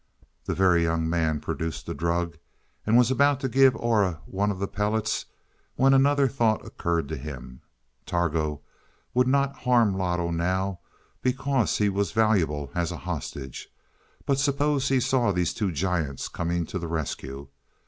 The 0.45 0.55
Very 0.55 0.81
Young 0.81 1.07
Man 1.07 1.39
produced 1.39 1.85
the 1.85 1.93
drug 1.93 2.39
and 2.87 2.97
was 2.97 3.11
about 3.11 3.39
to 3.41 3.47
give 3.47 3.75
Aura 3.75 4.19
one 4.25 4.49
of 4.49 4.57
the 4.57 4.67
pellets 4.67 5.25
when 5.75 5.93
another 5.93 6.27
thought 6.27 6.65
occurred 6.65 7.07
to 7.09 7.17
him. 7.17 7.61
Targo 8.07 8.61
would 9.13 9.27
not 9.27 9.57
harm 9.59 9.95
Loto 9.95 10.31
now 10.31 10.79
because 11.21 11.77
he 11.77 11.87
was 11.87 12.13
valuable 12.13 12.71
as 12.73 12.91
a 12.91 12.97
hostage. 13.05 13.67
But 14.25 14.39
suppose 14.39 14.87
he 14.89 14.99
saw 14.99 15.31
these 15.31 15.53
two 15.53 15.71
giants 15.71 16.29
coming 16.29 16.65
to 16.65 16.79
the 16.79 16.87
rescue? 16.87 17.49